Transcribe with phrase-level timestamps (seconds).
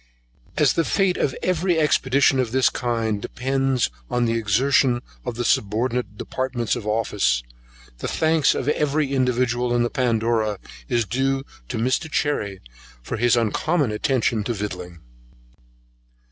[0.57, 5.35] As the fate of every expedition of this kind depends much on the exertion of
[5.35, 7.43] the subordinate departments of office,
[7.99, 10.57] the thanks of every individual in the Pandora
[10.89, 12.09] is due to Mr.
[12.09, 12.61] Cherry,
[13.03, 15.01] for his uncommon attention to the victualling.